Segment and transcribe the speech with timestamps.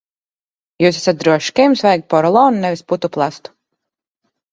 [0.83, 3.55] Jūs esat drošs, ka jums vajag porolonu, nevis putuplastu?